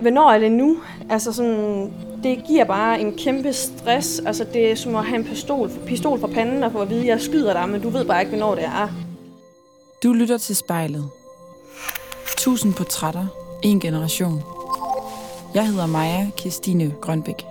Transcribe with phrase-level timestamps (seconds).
[0.00, 0.76] Hvornår er det nu?
[1.10, 4.20] Altså sådan, det giver bare en kæmpe stress.
[4.26, 7.00] Altså det er som at have en pistol, pistol for panden og få at vide,
[7.00, 8.88] at jeg skyder dig, men du ved bare ikke, hvornår det er.
[10.02, 11.10] Du lytter til spejlet.
[12.36, 13.26] Tusind portrætter.
[13.62, 14.42] En generation.
[15.54, 17.44] Jeg hedder Maja Kirstine Grønbæk.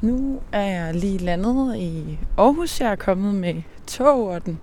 [0.00, 2.80] Nu er jeg lige landet i Aarhus.
[2.80, 3.54] Jeg er kommet med
[3.86, 4.60] tog og den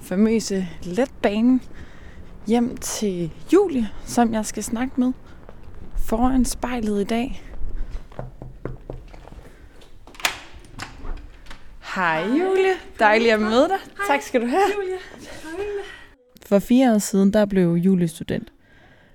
[0.00, 1.60] famøse letbane
[2.50, 5.12] hjem til Julie, som jeg skal snakke med
[5.96, 7.42] foran spejlet i dag.
[11.94, 13.78] Hej Julie, dejligt at møde dig.
[13.96, 14.06] Hej.
[14.06, 14.62] Tak skal du have.
[14.76, 14.96] Julia.
[16.46, 18.52] For fire år siden, der blev Julie student.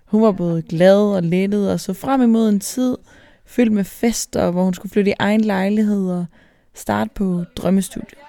[0.05, 2.97] Hun var både glad og lettet og så frem imod en tid
[3.45, 6.25] fyldt med fester, hvor hun skulle flytte i egen lejlighed og
[6.73, 8.19] starte på drømmestudiet.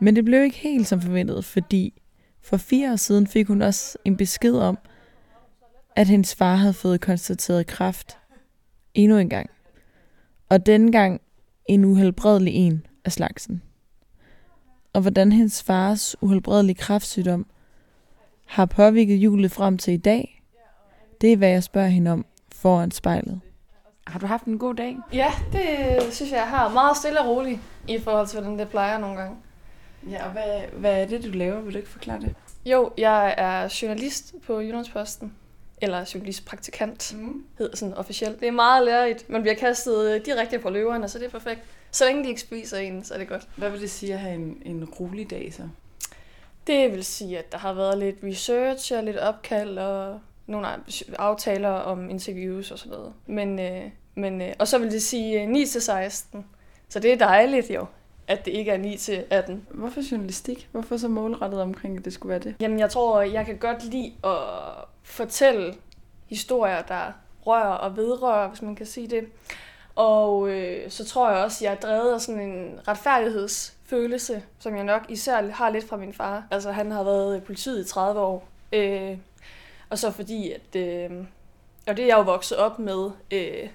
[0.00, 2.01] Men det blev ikke helt som forventet, fordi
[2.42, 4.78] for fire år siden fik hun også en besked om,
[5.96, 8.18] at hendes far havde fået konstateret kræft
[8.94, 9.50] endnu en gang.
[10.48, 11.20] Og denne gang
[11.66, 13.62] en uhelbredelig en af slagsen.
[14.92, 17.46] Og hvordan hendes fars uhelbredelige kræftsygdom
[18.46, 20.42] har påvirket Julie frem til i dag,
[21.20, 23.40] det er, hvad jeg spørger hende om foran spejlet.
[24.06, 24.98] Har du haft en god dag?
[25.12, 26.68] Ja, det synes jeg, jeg har.
[26.68, 29.36] Meget stille og roligt i forhold til, hvordan det plejer nogle gange.
[30.10, 31.60] Ja, og hvad, hvad er det, du laver?
[31.60, 32.34] Vil du ikke forklare det?
[32.64, 35.32] Jo, jeg er journalist på Jyllandsposten.
[35.82, 37.44] Eller journalistpraktikant, Mm.
[37.58, 38.40] hedder sådan officielt.
[38.40, 39.28] Det er meget lærerigt.
[39.30, 41.60] Man bliver kastet direkte på løverne, så det er perfekt.
[41.90, 43.48] Så længe de ikke spiser en, så er det godt.
[43.56, 45.62] Hvad vil det sige at have en, en rolig dag så?
[46.66, 50.68] Det vil sige, at der har været lidt research og lidt opkald og nogle
[51.18, 53.12] aftaler om interviews og sådan noget.
[53.26, 53.82] Men, øh,
[54.14, 56.44] men, øh, og så vil det sige øh, 9 til 16.
[56.88, 57.86] Så det er dejligt jo,
[58.32, 59.66] at det ikke er 9 til 18.
[59.70, 60.68] Hvorfor journalistik?
[60.72, 62.54] Hvorfor så målrettet omkring, at det skulle være det?
[62.60, 64.38] Jamen, jeg tror, jeg kan godt lide at
[65.02, 65.74] fortælle
[66.26, 67.12] historier, der
[67.46, 69.24] rører og vedrører, hvis man kan sige det.
[69.94, 74.76] Og øh, så tror jeg også, at jeg er drevet af sådan en retfærdighedsfølelse, som
[74.76, 76.44] jeg nok især har lidt fra min far.
[76.50, 78.48] Altså, han har været politiet i 30 år.
[78.72, 79.18] Øh,
[79.90, 80.76] og så fordi, at...
[80.76, 81.10] Øh,
[81.86, 83.68] og det er jeg jo vokset op med, øh,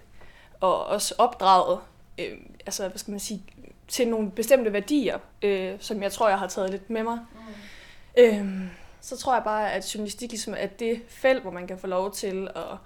[0.60, 1.80] og også opdraget,
[2.20, 3.44] øh, altså, hvad skal man sige,
[3.88, 7.20] til nogle bestemte værdier, øh, som jeg tror, jeg har taget lidt med mig.
[7.34, 8.24] Mm.
[8.24, 8.70] Øh,
[9.02, 12.14] så tror jeg bare, at journalistik ligesom er det felt, hvor man kan få lov
[12.14, 12.78] til at,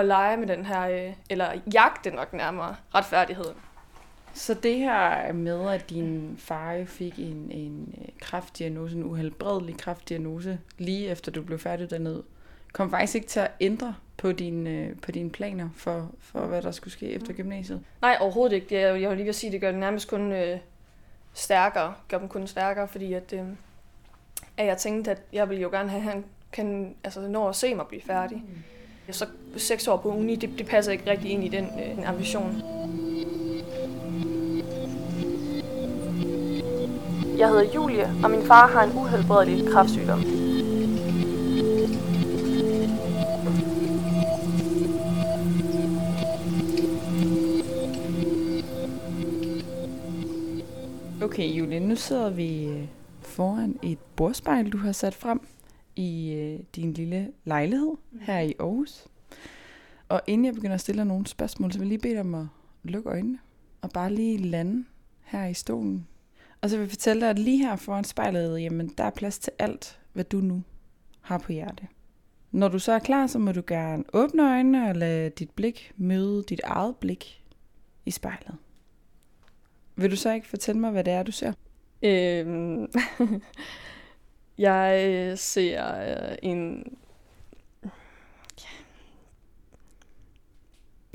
[0.00, 3.54] at lege med den her, øh, eller jagte nok nærmere, retfærdigheden.
[4.34, 10.58] Så det her med, at din far fik en, en øh, kræftdiagnose, en uhelbredelig kræftdiagnose,
[10.78, 12.22] lige efter du blev færdiguddannet,
[12.72, 16.62] kom faktisk ikke til at ændre på, din, øh, på dine planer for, for, hvad
[16.62, 17.80] der skulle ske efter gymnasiet?
[18.02, 18.66] Nej, overhovedet ikke.
[18.68, 20.58] Det er, jeg vil lige sige, det gør det nærmest kun øh,
[21.32, 21.94] stærkere.
[22.08, 23.44] Gør dem kun stærkere, fordi at, øh,
[24.56, 27.56] at jeg tænkte, at jeg ville jo gerne have, at han kan altså, nå at
[27.56, 28.42] se mig blive færdig.
[29.10, 29.26] Så
[29.56, 32.62] seks år på uni, det, det passer ikke rigtig ind i den, øh, ambition.
[37.38, 40.37] Jeg hedder Julie, og min far har en uhelbredelig kræftsygdom.
[51.28, 52.88] Okay, Julie, nu sidder vi øh,
[53.20, 55.40] foran et bordspejl, du har sat frem
[55.96, 59.06] i øh, din lille lejlighed her i Aarhus.
[60.08, 62.20] Og inden jeg begynder at stille dig nogle spørgsmål, så vil jeg lige bede dig
[62.20, 62.46] om at
[62.82, 63.38] lukke øjnene
[63.80, 64.84] og bare lige lande
[65.24, 66.06] her i stolen.
[66.60, 69.38] Og så vil jeg fortælle dig, at lige her foran spejlet, jamen, der er plads
[69.38, 70.62] til alt, hvad du nu
[71.20, 71.86] har på hjerte.
[72.50, 75.92] Når du så er klar, så må du gerne åbne øjnene og lade dit blik
[75.96, 77.44] møde dit eget blik
[78.06, 78.54] i spejlet.
[79.98, 81.52] Vil du så ikke fortælle mig, hvad det er, du ser?
[82.02, 82.86] Øhm,
[84.58, 86.00] jeg øh, ser
[86.30, 86.84] øh, en...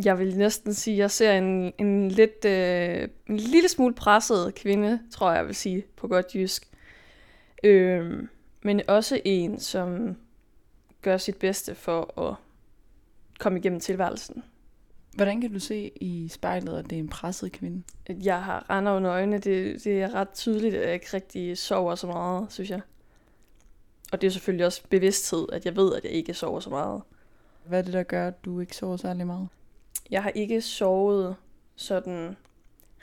[0.06, 4.56] Jeg vil næsten sige, at jeg ser en, en lidt øh, en lille smule presset
[4.56, 6.68] kvinde, tror jeg, jeg vil sige på godt jysk.
[7.64, 8.30] Øhm,
[8.62, 10.16] men også en, som
[11.02, 12.36] gør sit bedste for at
[13.40, 14.44] komme igennem tilværelsen.
[15.15, 17.83] Hvordan kan du se i spejlet, at det er en presset kvinde?
[18.06, 21.57] At Jeg har render under øjnene, det, det er ret tydeligt, at jeg ikke rigtig
[21.57, 22.81] sover så meget, synes jeg.
[24.12, 27.01] Og det er selvfølgelig også bevidsthed, at jeg ved, at jeg ikke sover så meget.
[27.65, 29.48] Hvad er det, der gør, at du ikke sover særlig meget?
[30.12, 31.36] Jeg har ikke sovet
[31.75, 32.38] sådan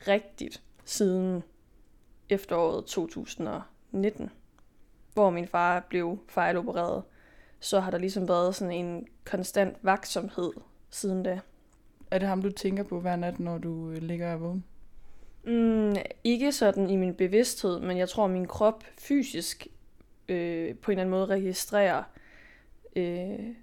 [0.08, 1.42] rigtigt siden
[2.28, 4.30] efteråret 2019,
[5.14, 7.02] hvor min far blev fejlopereret.
[7.60, 10.52] Så har der ligesom været sådan en konstant vaksomhed
[10.90, 11.40] siden da.
[12.10, 14.64] Er det ham, du tænker på hver nat, når du øh, ligger og vågen?
[15.44, 19.66] Mm, ikke sådan i min bevidsthed, men jeg tror, at min krop fysisk
[20.28, 22.02] øh, på en eller anden måde registrerer
[22.96, 23.54] Øh,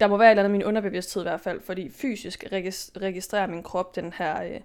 [0.00, 2.44] der må være et eller andet min underbevidsthed i hvert fald, fordi fysisk
[2.96, 4.60] registrerer min krop den her øh,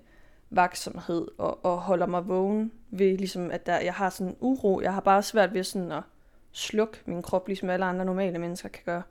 [0.49, 4.81] vaksomhed og, og holder mig vågen ved ligesom, at der, jeg har sådan en uro.
[4.81, 6.03] Jeg har bare svært ved sådan at
[6.51, 9.03] slukke min krop, ligesom alle andre normale mennesker kan gøre.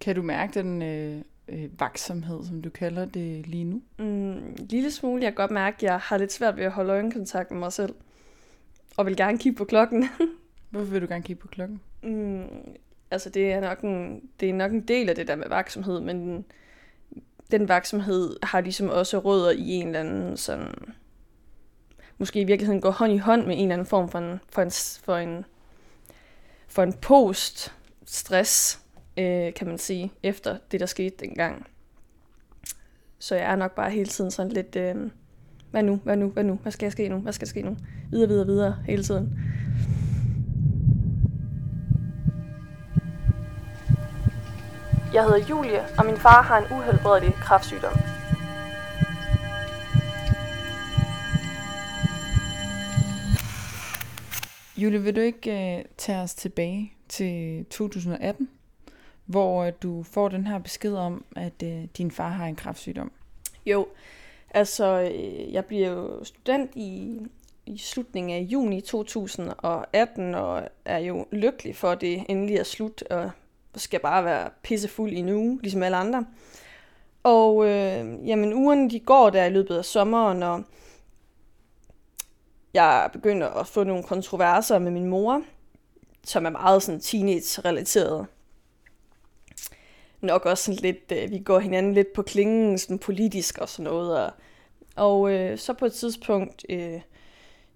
[0.00, 3.82] Kan du mærke den øh, øh, vaksomhed, som du kalder det lige nu?
[3.98, 5.22] Mm, lille smule.
[5.22, 7.72] Jeg kan godt mærke, at jeg har lidt svært ved at holde øjenkontakt med mig
[7.72, 7.94] selv.
[8.96, 10.08] Og vil gerne kigge på klokken.
[10.70, 11.80] Hvorfor vil du gerne kigge på klokken?
[12.02, 12.44] Mm,
[13.10, 16.00] altså, det er, nok en, det er nok en del af det der med vaksomhed,
[16.00, 16.44] men den,
[17.50, 20.74] den vaksomhed har ligesom også rødder i en eller anden sådan...
[22.18, 24.62] Måske i virkeligheden går hånd i hånd med en eller anden form for en, for
[24.62, 24.70] en,
[25.04, 25.44] for en,
[26.68, 28.80] for en post-stress
[29.18, 31.66] øh, kan man sige, efter det, der skete dengang.
[33.18, 34.96] Så jeg er nok bare hele tiden sådan lidt, øh,
[35.70, 37.62] hvad nu, hvad nu, hvad nu, hvad skal jeg ske nu, hvad skal der ske
[37.62, 37.76] nu?
[38.10, 39.38] Videre, videre, videre, hele tiden.
[45.12, 47.92] Jeg hedder Julie, og min far har en uhelbredelig kræftsygdom.
[54.76, 58.48] Julie, vil du ikke uh, tage os tilbage til 2018?
[59.28, 63.12] Hvor øh, du får den her besked om, at øh, din far har en kræftsygdom.
[63.66, 63.86] Jo,
[64.50, 67.18] altså øh, jeg bliver jo student i,
[67.66, 73.02] i slutningen af juni 2018, og er jo lykkelig for, at det endelig er slut,
[73.02, 73.30] og
[73.74, 76.26] skal bare være pissefuld i en uge, ligesom alle andre.
[77.22, 80.62] Og øh, jamen, ugerne de går der i løbet af sommeren, og
[82.74, 85.42] jeg begynder at få nogle kontroverser med min mor,
[86.24, 88.26] som er meget sådan teenage-relateret
[90.20, 93.84] nok også sådan lidt, øh, vi går hinanden lidt på klingen sådan politisk og sådan
[93.84, 94.24] noget.
[94.24, 94.32] Og,
[94.96, 97.00] og øh, så på et tidspunkt, øh,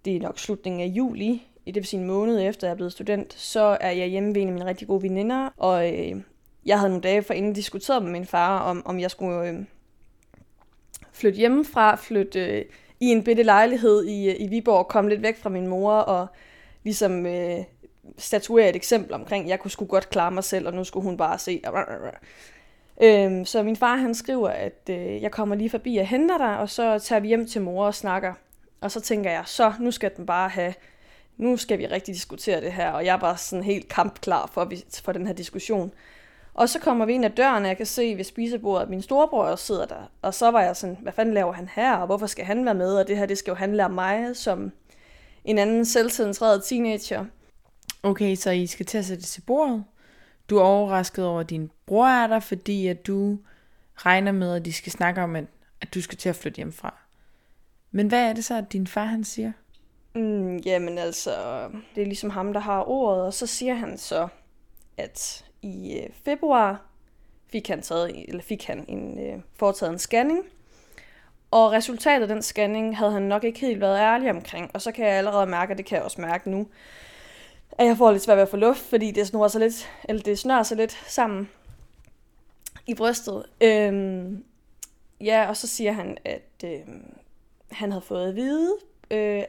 [0.05, 2.93] det er nok slutningen af juli, det vil sige en måned efter jeg er blevet
[2.93, 6.23] student, så er jeg hjemme ved en af mine rigtig gode veninder, og øh,
[6.67, 9.65] jeg havde nogle dage inden diskuteret med min far, om, om jeg skulle øh,
[11.13, 12.65] flytte hjemmefra, flytte øh,
[13.01, 16.27] i en bitte lejlighed i, øh, i Viborg, komme lidt væk fra min mor og
[16.85, 17.59] ligesom øh,
[18.19, 21.17] statuere et eksempel omkring, jeg kunne sgu godt klare mig selv, og nu skulle hun
[21.17, 21.63] bare se.
[23.03, 26.59] Øhm, så min far han skriver, at øh, jeg kommer lige forbi og henter dig,
[26.59, 28.35] og så tager vi hjem til mor og snakker.
[28.81, 30.75] Og så tænker jeg, så nu skal den bare have,
[31.37, 34.73] nu skal vi rigtig diskutere det her, og jeg er bare sådan helt kampklar for,
[35.05, 35.93] for den her diskussion.
[36.55, 39.03] Og så kommer vi ind ad døren, og jeg kan se ved spisebordet, at min
[39.03, 40.11] storebror sidder der.
[40.23, 42.75] Og så var jeg sådan, hvad fanden laver han her, og hvorfor skal han være
[42.75, 44.73] med, og det her, det skal jo handle om mig som
[45.45, 47.25] en anden selvcentreret teenager.
[48.03, 49.85] Okay, så I skal til at sætte til bordet.
[50.51, 53.39] Du er overrasket over, at din bror er der, fordi at du
[53.97, 55.45] regner med, at de skal snakke om, at,
[55.81, 56.95] at du skal til at flytte hjemmefra.
[57.91, 59.53] Men hvad er det så, at din far han siger?
[60.15, 61.33] Mm, jamen altså,
[61.95, 64.29] det er ligesom ham, der har ordet, og så siger han så,
[64.97, 66.87] at i øh, februar
[67.53, 70.45] fik han, taget, eller fik han en, øh, foretaget en scanning,
[71.51, 74.93] og resultatet af den scanning havde han nok ikke helt været ærlig omkring, og så
[74.93, 76.69] kan jeg allerede mærke, og det kan jeg også mærke nu,
[77.79, 80.23] at jeg får lidt svært ved at få luft, fordi det snor sig lidt, eller
[80.23, 81.51] det snører sig lidt sammen
[82.87, 83.45] i brystet.
[83.61, 84.45] Øhm,
[85.21, 87.15] ja, og så siger han, at øhm,
[87.71, 88.77] han havde fået at vide
[89.11, 89.43] øh,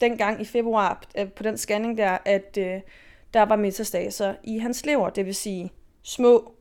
[0.00, 2.80] dengang i februar øh, på den scanning der, at øh,
[3.34, 5.72] der var metastaser i hans lever, det vil sige
[6.02, 6.54] små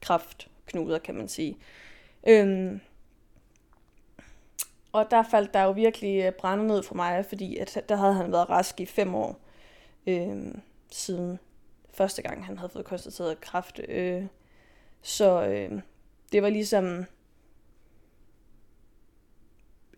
[0.00, 1.56] kraftknuder, kan man sige.
[2.28, 2.80] Øhm,
[4.92, 8.14] og der faldt der jo virkelig øh, brændet ned for mig, fordi at der havde
[8.14, 9.40] han været rask i fem år
[10.06, 10.54] øh,
[10.90, 11.38] siden
[11.94, 13.80] første gang, han havde fået konstateret kræft.
[13.88, 14.24] Øh,
[15.02, 15.80] så øh,
[16.32, 17.04] det var ligesom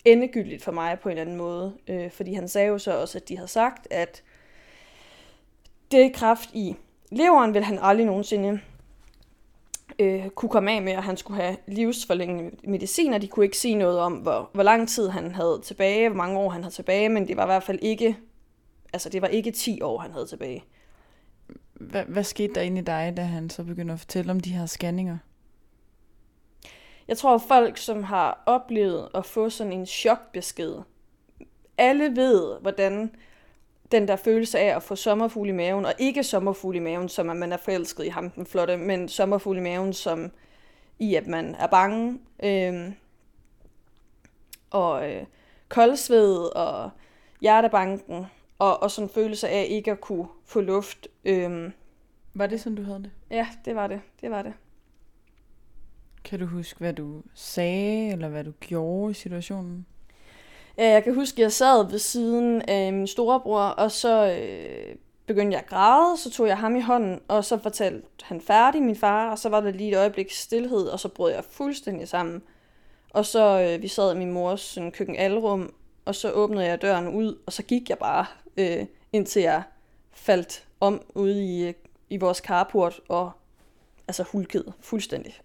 [0.05, 3.19] endegyldigt for mig på en eller anden måde, øh, fordi han sagde jo så også,
[3.19, 4.23] at de havde sagt, at
[5.91, 6.77] det kræft i
[7.11, 8.61] leveren vil han aldrig nogensinde
[9.99, 13.59] øh, kunne komme af med, og han skulle have livsforlængende medicin, og de kunne ikke
[13.59, 16.75] sige noget om, hvor, hvor lang tid han havde tilbage, hvor mange år han havde
[16.75, 18.17] tilbage, men det var i hvert fald ikke
[18.95, 20.65] altså det var ikke 10 år, han havde tilbage.
[21.73, 24.53] Hvad, hvad skete der inde i dig, da han så begyndte at fortælle om de
[24.53, 25.19] her scanninger?
[27.09, 30.75] Jeg tror, folk, som har oplevet at få sådan en chokbesked,
[31.79, 33.15] alle ved, hvordan
[33.93, 37.31] den der følelse af at få sommerfugl i maven, og ikke sommerfugl i maven, som
[37.31, 40.31] at man er forelsket i ham, den flotte, men sommerfugl i maven, som
[40.99, 42.93] i at man er bange, øh,
[44.71, 45.25] og øh,
[45.69, 46.91] koldsved, og
[47.41, 48.27] hjertebanken,
[48.59, 51.09] og, og sådan en følelse af ikke at kunne få luft.
[51.25, 51.73] Øhm.
[52.35, 53.11] Var det sådan, du havde det?
[53.31, 54.01] Ja, det var det.
[54.21, 54.53] Det var det.
[56.25, 59.87] Kan du huske, hvad du sagde, eller hvad du gjorde i situationen?
[60.79, 64.97] Ja, jeg kan huske, at jeg sad ved siden af min storebror, og så øh,
[65.27, 68.83] begyndte jeg at græde, så tog jeg ham i hånden, og så fortalte han færdig,
[68.83, 72.09] min far, og så var der lige et øjeblik stillhed, og så brød jeg fuldstændig
[72.09, 72.43] sammen.
[73.11, 77.09] Og så øh, vi sad i min mors sådan, køkkenalrum, og så åbnede jeg døren
[77.09, 79.63] ud, og så gik jeg bare, øh, indtil jeg
[80.13, 81.73] faldt om ude i,
[82.11, 83.31] i vores carport, og
[84.09, 85.41] altså hulkede fuldstændig.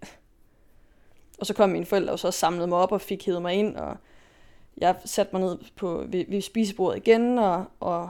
[1.40, 3.76] Og så kom mine forældre og så samlede mig op og fik hævet mig ind,
[3.76, 3.98] og
[4.78, 8.10] jeg satte mig ned på, ved, ved spisebordet igen, og, og,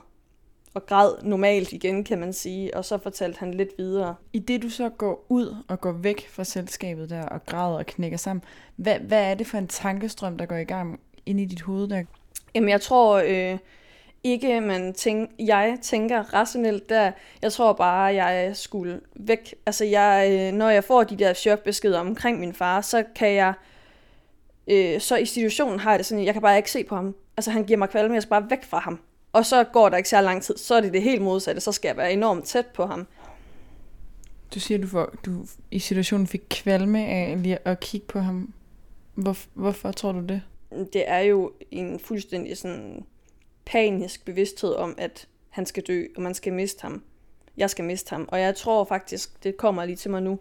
[0.74, 2.77] og græd normalt igen, kan man sige.
[2.77, 4.15] Og så fortalte han lidt videre.
[4.34, 7.86] I det du så går ud og går væk fra selskabet der, og græder og
[7.86, 8.44] knækker sammen,
[8.75, 11.88] hvad, hvad er det for en tankestrøm, der går i gang ind i dit hoved
[11.88, 12.03] der?
[12.56, 13.58] Jamen, jeg tror øh,
[14.23, 17.11] ikke, man tænk, jeg tænker rationelt der.
[17.41, 19.55] Jeg tror bare, jeg skulle væk.
[19.65, 23.53] Altså, jeg, øh, når jeg får de der chokbeskeder omkring min far, så kan jeg...
[24.67, 27.15] Øh, så i situationen har jeg det sådan, jeg kan bare ikke se på ham.
[27.38, 28.99] Altså, han giver mig kvalme, jeg skal bare væk fra ham.
[29.33, 31.61] Og så går der ikke så lang tid, så er det det helt modsatte.
[31.61, 33.07] Så skal jeg være enormt tæt på ham.
[34.53, 38.53] Du siger, du, får, du i situationen fik kvalme af lige at kigge på ham.
[39.15, 40.41] Hvor, hvorfor tror du det?
[40.93, 43.05] det er jo en fuldstændig sådan
[43.69, 47.03] panisk bevidsthed om, at han skal dø, og man skal miste ham.
[47.57, 48.29] Jeg skal miste ham.
[48.31, 50.39] Og jeg tror faktisk, det kommer lige til mig nu,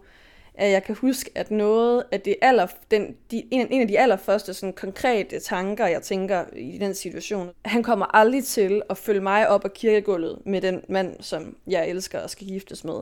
[0.53, 3.99] at jeg kan huske, at noget af det aller, den, de, en, en af de
[3.99, 9.21] allerførste sådan, konkrete tanker, jeg tænker i den situation, han kommer aldrig til at følge
[9.21, 13.01] mig op ad kirkegulvet med den mand, som jeg elsker og skal giftes med.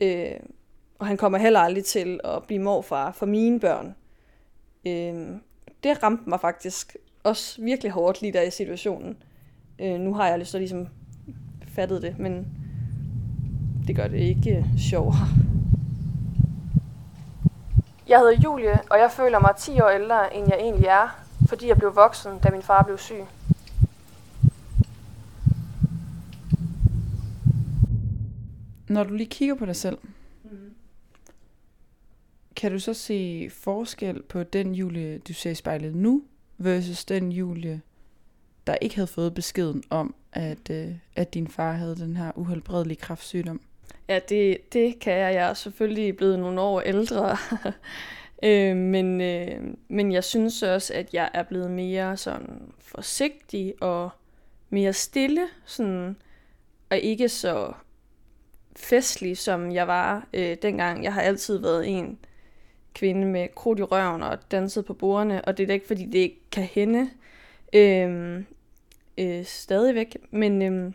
[0.00, 0.40] Øh,
[0.98, 3.94] og han kommer heller aldrig til at blive morfar for mine børn.
[4.86, 5.36] Øh,
[5.84, 9.16] det ramte mig faktisk også virkelig hårdt lige der i situationen.
[9.78, 10.88] Øh, nu har jeg at ligesom
[11.66, 12.48] fattet det, men
[13.86, 15.28] det gør det ikke øh, sjovere.
[18.08, 21.68] Jeg hedder Julie, og jeg føler mig 10 år ældre, end jeg egentlig er, fordi
[21.68, 23.24] jeg blev voksen, da min far blev syg.
[28.88, 29.98] Når du lige kigger på dig selv,
[30.44, 30.74] mm.
[32.56, 36.22] kan du så se forskel på den Julie, du ser i spejlet nu,
[36.58, 37.80] versus den Julie,
[38.66, 42.96] der ikke havde fået beskeden om, at, øh, at din far havde den her uhelbredelige
[42.96, 43.60] kraftsygdom?
[44.08, 45.34] Ja, det, det kan jeg.
[45.34, 47.36] Jeg er selvfølgelig blevet nogle år ældre.
[48.48, 54.10] øh, men, øh, men jeg synes også, at jeg er blevet mere sådan forsigtig og
[54.70, 55.42] mere stille.
[55.64, 56.16] Sådan,
[56.90, 57.72] og ikke så
[58.76, 61.04] festlig, som jeg var øh, dengang.
[61.04, 62.18] Jeg har altid været en
[62.94, 66.06] kvinde med krudt i røven og danset på bordene, og det er da ikke, fordi
[66.06, 67.10] det ikke kan hende
[67.74, 68.46] Øhm,
[69.18, 70.92] øh, stadigvæk, men, øh,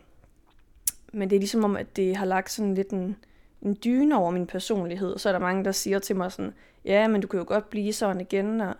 [1.13, 3.15] men det er ligesom om, at det har lagt sådan lidt en,
[3.61, 6.53] en dyne over min personlighed, så er der mange, der siger til mig sådan,
[6.85, 8.75] ja, men du kan jo godt blive sådan igen, og,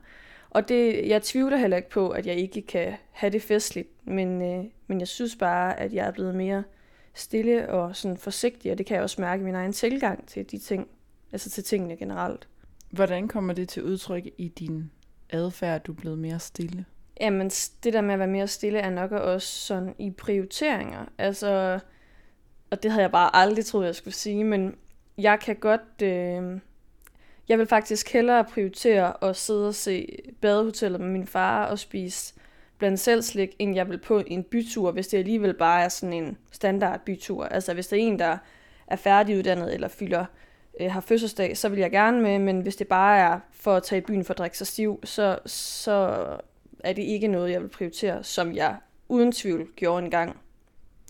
[0.49, 4.41] og det, jeg tvivler heller ikke på, at jeg ikke kan have det festligt, men,
[4.41, 6.63] øh, men jeg synes bare, at jeg er blevet mere
[7.13, 10.51] stille og sådan forsigtig, og det kan jeg også mærke i min egen tilgang til
[10.51, 10.87] de ting,
[11.31, 12.47] altså til tingene generelt.
[12.89, 14.91] Hvordan kommer det til udtryk i din
[15.29, 16.85] adfærd, at du er blevet mere stille?
[17.19, 17.49] Jamen,
[17.83, 21.05] det der med at være mere stille er nok også sådan i prioriteringer.
[21.17, 21.79] Altså,
[22.69, 24.75] og det havde jeg bare aldrig troet, jeg skulle sige, men
[25.17, 26.01] jeg kan godt...
[26.03, 26.59] Øh,
[27.49, 32.33] jeg vil faktisk hellere prioritere at sidde og se badehotellet med min far og spise
[32.77, 36.13] blandt selv slik, end jeg vil på en bytur, hvis det alligevel bare er sådan
[36.13, 37.45] en standard bytur.
[37.45, 38.37] Altså hvis der er en, der
[38.87, 40.25] er færdiguddannet eller fylder
[40.79, 43.83] øh, har fødselsdag, så vil jeg gerne med, men hvis det bare er for at
[43.83, 46.25] tage i byen for at drikke sig stiv, så, så
[46.83, 48.77] er det ikke noget, jeg vil prioritere, som jeg
[49.09, 50.37] uden tvivl gjorde en gang.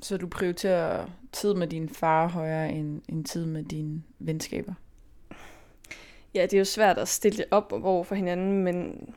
[0.01, 4.73] Så du prioriterer tid med din far højere end, end tid med dine venskaber?
[6.33, 9.09] Ja, det er jo svært at stille op over for hinanden, men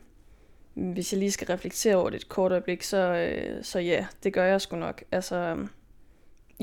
[0.75, 4.33] hvis jeg lige skal reflektere over det et kort øjeblik, så, øh, så ja, det
[4.33, 5.05] gør jeg sgu nok.
[5.13, 5.67] Altså,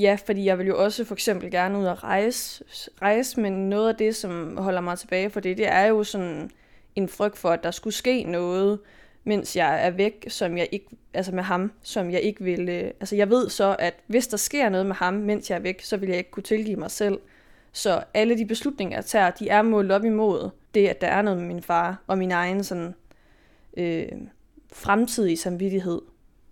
[0.00, 2.64] Ja, fordi jeg vil jo også for eksempel gerne ud og rejse,
[3.02, 6.50] rejse, men noget af det, som holder mig tilbage for det, det er jo sådan
[6.96, 8.78] en frygt for, at der skulle ske noget,
[9.30, 12.84] mens jeg er væk, som jeg ikke, altså med ham, som jeg ikke vil, øh,
[13.00, 15.82] altså jeg ved så, at hvis der sker noget med ham, mens jeg er væk,
[15.82, 17.18] så vil jeg ikke kunne tilgive mig selv.
[17.72, 21.22] Så alle de beslutninger, jeg tager, de er målt op imod det, at der er
[21.22, 22.94] noget med min far og min egen sådan
[23.76, 24.08] øh,
[24.72, 26.00] fremtidige samvittighed.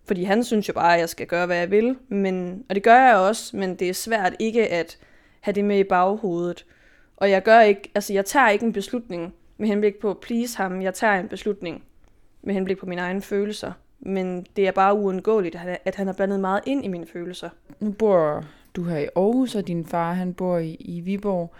[0.07, 1.97] Fordi han synes jo bare, at jeg skal gøre, hvad jeg vil.
[2.09, 4.99] Men, og det gør jeg også, men det er svært ikke at
[5.41, 6.67] have det med i baghovedet.
[7.17, 10.57] Og jeg gør ikke, altså jeg tager ikke en beslutning med henblik på at please
[10.57, 10.83] ham.
[10.83, 11.83] Jeg tager en beslutning
[12.43, 13.73] med henblik på mine egne følelser.
[14.01, 17.51] Men det er bare uundgåeligt, at han har blandet meget ind i mine følelser.
[17.81, 18.45] Nu bor
[18.77, 21.55] du her i Aarhus, og din far han bor i, i Viborg.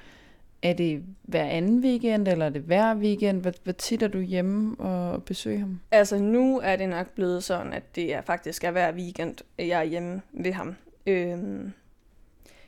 [0.63, 3.41] Er det hver anden weekend, eller er det hver weekend?
[3.41, 5.81] Hvor, hvor tit er du hjemme og besøger ham?
[5.91, 9.81] Altså nu er det nok blevet sådan, at det er faktisk er hver weekend, jeg
[9.81, 10.75] er hjemme ved ham.
[11.07, 11.73] Øhm,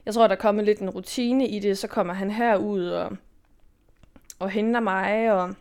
[0.06, 1.78] jeg tror, der er kommet lidt en rutine i det.
[1.78, 3.16] Så kommer han herud og,
[4.38, 5.54] og henter mig, og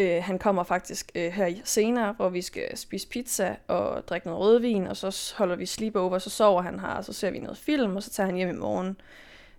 [0.00, 4.40] øh, han kommer faktisk øh, her senere, hvor vi skal spise pizza og drikke noget
[4.40, 7.58] rødvin, og så holder vi sleepover, så sover han her, og så ser vi noget
[7.58, 9.00] film, og så tager han hjem i morgen.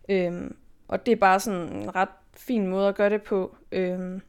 [0.09, 0.51] Øh,
[0.87, 3.55] og det er bare sådan en ret fin måde at gøre det på.
[3.71, 4.21] Øh,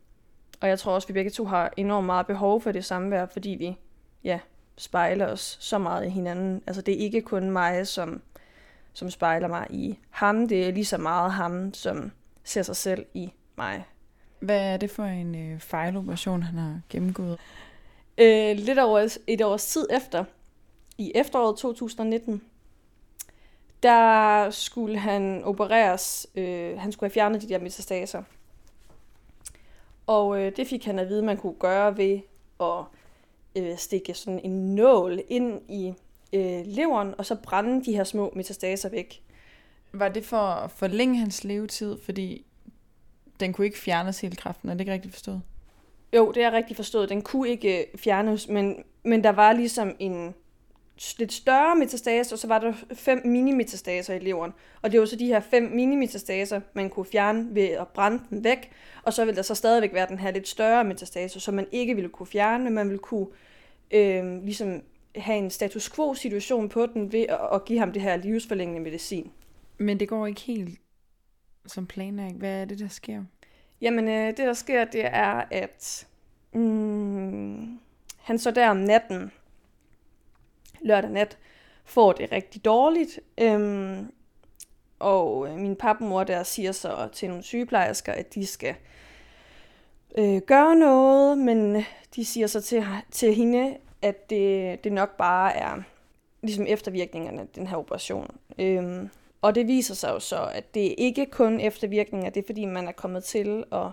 [0.61, 3.27] og jeg tror også, at vi begge to har enormt meget behov for det samvær,
[3.27, 3.77] fordi vi
[4.25, 4.41] ja,
[4.77, 6.63] spejler os så meget i hinanden.
[6.67, 8.23] Altså det er ikke kun mig, som,
[8.93, 10.49] som spejler mig i ham.
[10.49, 12.13] Det er lige så meget ham, som
[12.45, 13.85] ser sig selv i mig.
[14.43, 17.39] Hvad er det for en øh, fejloperation, han har gennemgået?
[18.19, 20.25] Øh, lidt over et års tid efter,
[20.99, 22.43] i efteråret 2019,
[23.83, 26.27] der skulle han opereres.
[26.35, 28.23] Øh, han skulle have fjernet de der metastaser.
[30.07, 32.21] Og øh, det fik han at vide, man kunne gøre ved
[32.61, 32.85] at
[33.57, 35.93] øh, stikke sådan en nål ind i
[36.33, 39.23] øh, leveren, og så brænde de her små metastaser væk.
[39.93, 42.47] Var det for at forlænge hans levetid, fordi
[43.43, 44.69] den kunne ikke fjernes hele kræften?
[44.69, 45.43] Er det ikke rigtigt forstået?
[46.17, 47.09] Jo, det er rigtigt forstået.
[47.09, 50.35] Den kunne ikke øh, fjernes, men, men der var ligesom en
[51.19, 54.53] lidt større metastase, og så var der fem minimetastaser i leveren.
[54.83, 58.45] Og det var så de her fem minimetastaser, man kunne fjerne ved at brænde den
[58.45, 58.71] væk,
[59.03, 61.95] og så ville der så stadigvæk være den her lidt større metastase, som man ikke
[61.95, 63.27] ville kunne fjerne, men man ville kunne
[63.91, 64.83] øh, ligesom
[65.17, 69.31] have en status quo-situation på den ved at, at give ham det her livsforlængende medicin.
[69.79, 70.79] Men det går ikke helt
[71.67, 72.37] som planlagt.
[72.37, 73.23] Hvad er det, der sker?
[73.81, 76.07] Jamen, øh, det der sker, det er, at
[76.53, 77.81] mm,
[78.19, 79.33] han så der om natten,
[80.81, 81.39] lørdag nat,
[81.85, 83.21] får det rigtig dårligt.
[83.39, 84.13] Øhm,
[84.99, 88.75] og min papmor der siger så til nogle sygeplejersker, at de skal
[90.19, 91.85] øh, gøre noget, men
[92.17, 95.83] de siger så til, til hende, at det, det nok bare er
[96.43, 98.37] ligesom eftervirkningerne af den her operation.
[98.59, 99.11] Øhm,
[99.43, 102.89] og det viser sig jo så, at det ikke kun eftervirkninger, det er fordi, man
[102.89, 103.87] er kommet til at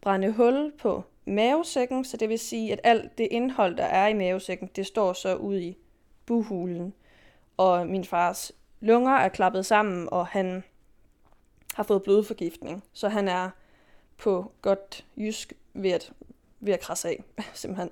[0.00, 4.12] brænde hul på mavesækken, så det vil sige, at alt det indhold, der er i
[4.12, 5.76] mavesækken, det står så ud i
[6.26, 6.94] buhulen.
[7.56, 10.64] Og min fars lunger er klappet sammen, og han
[11.74, 12.84] har fået blodforgiftning.
[12.92, 13.50] Så han er
[14.18, 16.12] på godt jysk ved at,
[16.60, 17.90] ved at krasse af, simpelthen.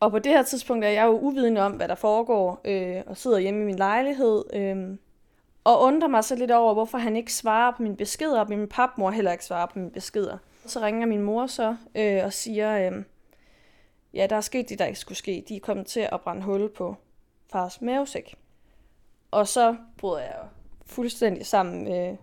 [0.00, 3.16] Og på det her tidspunkt er jeg jo uvidende om, hvad der foregår, øh, og
[3.16, 4.96] sidder hjemme i min lejlighed, øh,
[5.66, 8.68] og undrer mig så lidt over, hvorfor han ikke svarer på mine beskeder, og min
[8.68, 10.38] papmor heller ikke svarer på mine beskeder.
[10.66, 13.02] Så ringer min mor så øh, og siger, øh,
[14.14, 15.44] ja, der er sket det, der ikke skulle ske.
[15.48, 16.96] De er kommet til at brænde hul på
[17.52, 18.34] fars mavesæk.
[19.30, 20.36] Og så bryder jeg
[20.86, 22.16] fuldstændig sammen øh,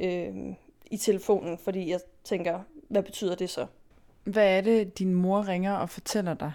[0.00, 0.54] øh,
[0.90, 3.66] i telefonen, fordi jeg tænker, hvad betyder det så?
[4.24, 6.52] Hvad er det, din mor ringer og fortæller dig,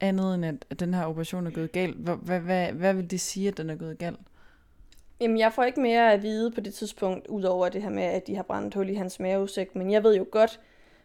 [0.00, 1.96] andet end at, den her operation er gået galt?
[1.96, 4.20] Hvad, hvad, hvad, hvad vil det sige, at den er gået galt?
[5.20, 8.26] Jamen, jeg får ikke mere at vide på det tidspunkt, udover det her med, at
[8.26, 9.74] de har brændt hul i hans mavesæk.
[9.74, 10.60] Men jeg ved jo godt,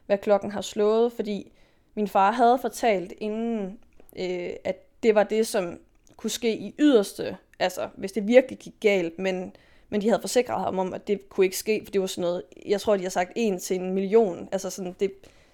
[0.06, 1.52] hvad klokken har slået, fordi
[1.96, 3.80] min far havde fortalt inden,
[4.20, 5.80] øh, at det var det, som
[6.18, 9.56] kunne ske i yderste, altså hvis det virkelig gik galt, men,
[9.90, 12.22] men de havde forsikret ham om, at det kunne ikke ske, for det var sådan
[12.22, 15.12] noget, jeg tror, de har sagt en til en million, altså sådan, det,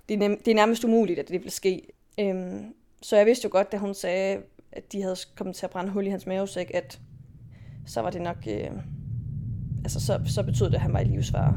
[0.10, 1.88] det, er, nem, det er nærmest umuligt, at det ville ske.
[2.20, 4.42] Øhm, så jeg vidste jo godt, da hun sagde,
[4.72, 7.00] at de havde kommet til at brænde hul i hans mavesæk, at
[7.86, 8.72] så var det nok, øh,
[9.84, 11.56] altså så, så betød det, at han var i livsfare.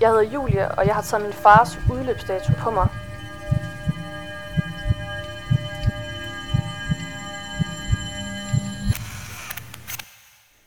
[0.00, 2.88] Jeg hedder Julia, og jeg har taget min fars udløbsdato på mig.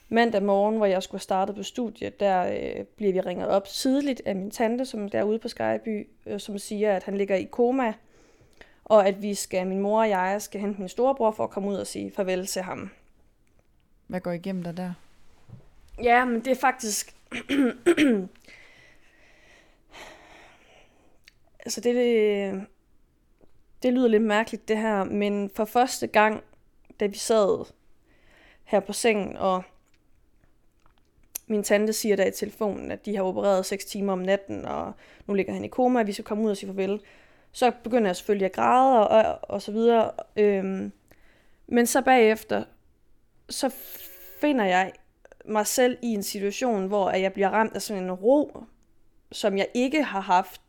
[0.10, 4.21] Mandag morgen, hvor jeg skulle starte på studiet, der øh, bliver vi ringet op tidligt
[4.26, 7.43] af min tante, som er ude på Skyby, øh, som siger, at han ligger i
[7.43, 7.93] koma,
[8.89, 11.69] og at vi skal, min mor og jeg skal hente min storebror for at komme
[11.69, 12.89] ud og sige farvel til ham.
[14.08, 14.93] Hvad går igennem dig der?
[16.04, 17.15] Ja, men det er faktisk...
[21.65, 22.65] altså det, det,
[23.84, 26.43] det lyder lidt mærkeligt det her, men for første gang,
[27.00, 27.65] da vi sad
[28.63, 29.63] her på sengen, og
[31.47, 34.93] min tante siger der i telefonen, at de har opereret 6 timer om natten, og
[35.28, 37.02] nu ligger han i koma, og vi skal komme ud og sige farvel.
[37.57, 40.11] Så begynder jeg selvfølgelig at græde og, og, og så videre.
[40.35, 40.91] Øhm,
[41.67, 42.63] men så bagefter,
[43.49, 43.69] så
[44.41, 44.91] finder jeg
[45.45, 48.63] mig selv i en situation, hvor jeg bliver ramt af sådan en ro,
[49.31, 50.61] som jeg ikke har haft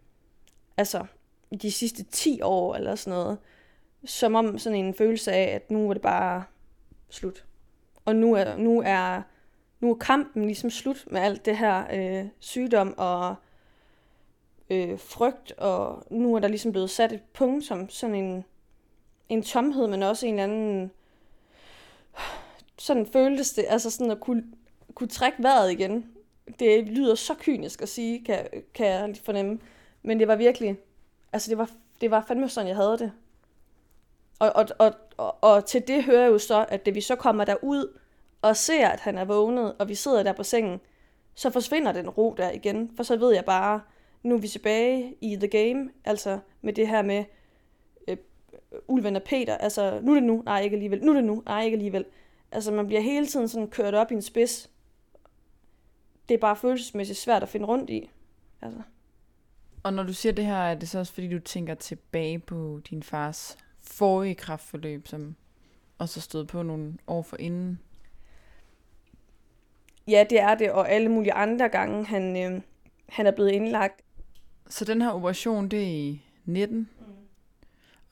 [0.77, 1.07] altså
[1.63, 3.39] de sidste 10 år eller sådan noget.
[4.05, 6.45] Som om sådan en følelse af, at nu er det bare
[7.11, 7.45] slut.
[8.05, 9.23] Og nu er, nu er,
[9.81, 13.35] nu er kampen ligesom slut med alt det her øh, sygdom og
[14.71, 18.45] øh, frygt, og nu er der ligesom blevet sat et punkt som sådan en,
[19.29, 20.91] en tomhed, men også en eller anden
[22.79, 24.45] sådan føltes det, altså sådan at kunne,
[24.95, 26.07] kunne trække vejret igen.
[26.59, 29.59] Det lyder så kynisk at sige, kan, kan jeg fornemme.
[30.03, 30.79] Men det var virkelig,
[31.33, 33.13] altså det var, det var fandme sådan, jeg havde det.
[34.39, 37.17] Og, og, og, og, og til det hører jeg jo så, at det vi så
[37.17, 37.99] kommer derud
[38.43, 40.81] og ser, at han er vågnet, og vi sidder der på sengen,
[41.35, 42.93] så forsvinder den ro der igen.
[42.97, 43.81] For så ved jeg bare,
[44.23, 47.25] nu er vi tilbage i the game, altså med det her med
[48.09, 48.17] øh,
[48.89, 51.43] Ulven og Peter, altså nu er det nu, nej ikke alligevel, nu er det nu,
[51.47, 52.05] nej ikke alligevel.
[52.53, 54.71] Altså man bliver hele tiden sådan kørt op i en spids.
[56.29, 58.11] Det er bare følelsesmæssigt svært at finde rundt i.
[58.63, 58.83] Altså.
[59.83, 62.81] Og når du siger det her, er det så også fordi, du tænker tilbage på
[62.91, 65.37] din fars forrige kraftforløb, som
[65.99, 67.81] også stod på nogle år for inden?
[70.09, 72.61] Ja, det er det, og alle mulige andre gange, han, øh,
[73.09, 74.03] han er blevet indlagt.
[74.69, 77.07] Så den her operation, det er i 19, mm.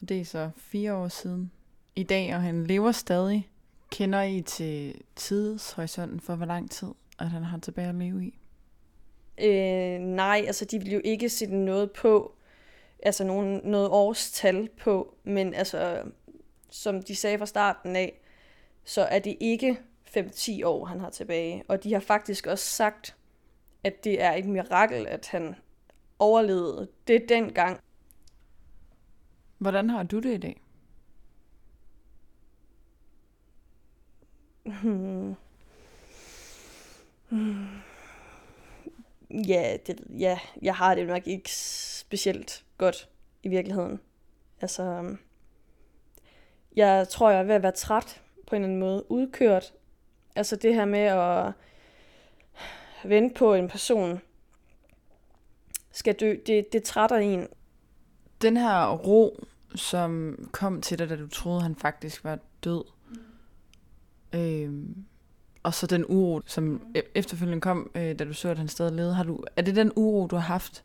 [0.01, 1.51] og det er så fire år siden
[1.97, 3.49] i dag, og han lever stadig.
[3.90, 6.88] Kender I til tidshorisonten for, hvor lang tid,
[7.19, 8.38] at han har tilbage at leve i?
[9.38, 12.35] Øh, nej, altså de vil jo ikke sætte noget på,
[13.03, 16.03] altså nogen, noget årstal på, men altså,
[16.71, 18.21] som de sagde fra starten af,
[18.85, 19.79] så er det ikke
[20.16, 21.62] 5-10 år, han har tilbage.
[21.69, 23.16] Og de har faktisk også sagt,
[23.85, 25.55] at det er et mirakel, at han
[26.18, 27.81] overlevede det dengang.
[29.59, 30.61] Hvordan har du det i dag?
[34.64, 35.35] Hmm.
[37.29, 37.66] Hmm.
[39.31, 43.09] Ja, det, ja, jeg har det nok ikke specielt godt
[43.42, 44.00] i virkeligheden.
[44.61, 45.16] Altså,
[46.76, 49.11] jeg tror, jeg er ved at være træt på en eller anden måde.
[49.11, 49.74] Udkørt.
[50.37, 51.52] Altså det her med at
[53.05, 54.20] vente på en person
[55.96, 57.46] skal dø, det, det trætter en.
[58.42, 62.85] Den her ro, som kom til dig, da du troede, han faktisk var død,
[64.32, 64.38] mm.
[64.38, 65.04] øhm,
[65.62, 68.92] og så den uro, som e- efterfølgende kom, øh, da du så, at han stadig
[68.92, 69.14] levede.
[69.14, 70.85] Har du, er det den uro, du har haft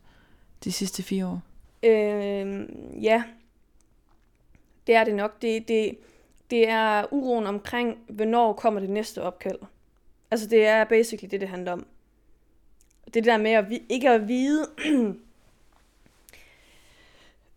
[0.64, 1.42] de sidste fire år?
[1.82, 2.68] Øh,
[3.02, 3.22] ja,
[4.86, 5.42] det er det nok.
[5.42, 5.98] Det, det,
[6.50, 9.58] det er uroen omkring, hvornår kommer det næste opkald.
[10.30, 11.86] Altså det er basically det, det handler om.
[13.14, 14.66] Det der med at vi, ikke at vide,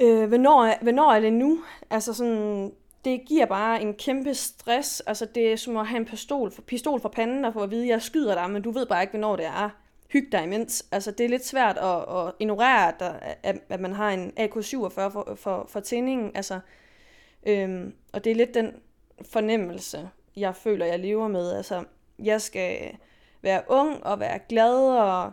[0.01, 1.59] øh, hvornår, er, hvornår er det nu?
[1.89, 2.71] Altså sådan,
[3.05, 4.99] det giver bare en kæmpe stress.
[4.99, 7.71] Altså det er som at have en pistol for, pistol for panden og få at
[7.71, 9.69] vide, at jeg skyder dig, men du ved bare ikke, hvornår det er.
[10.09, 10.85] Hyg dig imens.
[10.91, 13.13] Altså det er lidt svært at, at ignorere, at, der,
[13.43, 16.31] at, at man har en AK-47 for, for, for tændingen.
[16.35, 16.59] Altså,
[17.47, 18.73] øhm, og det er lidt den
[19.31, 21.51] fornemmelse, jeg føler, jeg lever med.
[21.51, 21.83] Altså,
[22.19, 22.97] jeg skal
[23.41, 25.31] være ung og være glad og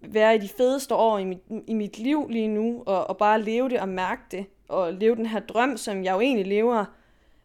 [0.00, 3.42] være i de fedeste år i mit, i mit liv lige nu, og, og bare
[3.42, 6.84] leve det og mærke det, og leve den her drøm, som jeg jo egentlig lever,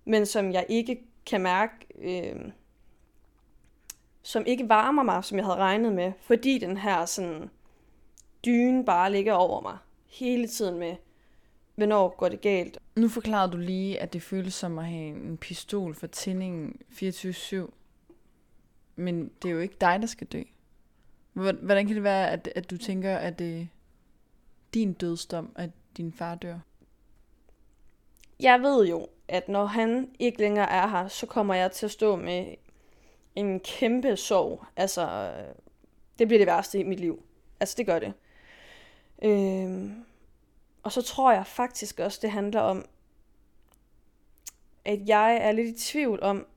[0.06, 2.52] men som jeg ikke kan mærke, øh,
[4.24, 7.50] som ikke varmer mig, som jeg havde regnet med, fordi den her sådan
[8.46, 10.96] dyne bare ligger over mig hele tiden med,
[11.76, 12.78] hvornår går det galt.
[12.96, 17.56] Nu forklarede du lige, at det føles som at have en pistol for tændingen 24-7.
[18.96, 20.42] Men det er jo ikke dig, der skal dø.
[21.34, 23.66] Hvordan kan det være, at, at du tænker, at det er
[24.74, 26.60] din dødsdom, at din far dør?
[28.40, 31.92] Jeg ved jo, at når han ikke længere er her, så kommer jeg til at
[31.92, 32.56] stå med
[33.36, 34.66] en kæmpe sorg.
[34.76, 35.56] Altså, øh,
[36.20, 37.24] det bliver det værste i mit liv.
[37.60, 38.14] Altså, det gør det.
[39.24, 40.06] Øhm,
[40.84, 42.86] og så tror jeg faktisk også, det handler om,
[44.86, 46.48] at jeg er lidt i tvivl om,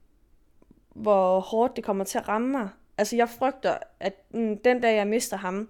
[0.88, 2.68] hvor hårdt det kommer til at ramme mig.
[2.98, 5.68] Altså jeg frygter, at mm, den dag jeg mister ham,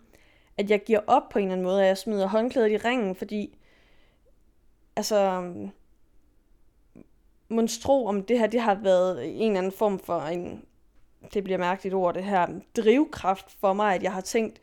[0.56, 3.14] at jeg giver op på en eller anden måde, at jeg smider håndklædet i ringen,
[3.14, 3.58] fordi
[4.96, 5.52] altså
[7.48, 10.64] monstro om det her, det har været en eller anden form for en,
[11.34, 14.60] det bliver mærkeligt ord, det her, drivkraft for mig, at jeg har tænkt,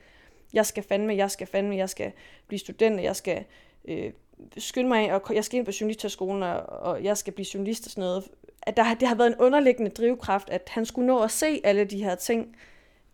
[0.54, 2.12] jeg skal fandme, jeg skal fandme, jeg skal
[2.48, 3.46] blive student, jeg skal
[3.86, 4.12] øh,
[4.58, 7.92] skynde mig, og jeg skal ind på journalisterskolen, og, og jeg skal blive journalist og
[7.92, 8.24] sådan noget.
[8.66, 11.86] At der, det har været en underliggende drivkraft, at han skulle nå at se alle
[11.86, 12.56] de her ting.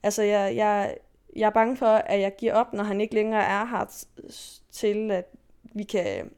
[0.04, 0.98] Altså, jeg, jeg,
[1.36, 4.06] jeg er bange for, at jeg giver op, når han ikke længere er her
[4.72, 5.26] til, at
[5.64, 6.32] vi kan